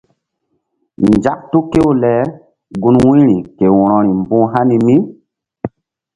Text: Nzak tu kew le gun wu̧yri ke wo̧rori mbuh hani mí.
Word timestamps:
Nzak 1.13 1.39
tu 1.51 1.59
kew 1.71 1.89
le 2.01 2.13
gun 2.81 2.95
wu̧yri 3.05 3.37
ke 3.57 3.65
wo̧rori 3.77 4.11
mbuh 4.21 4.45
hani 4.53 4.77
mí. 4.85 4.95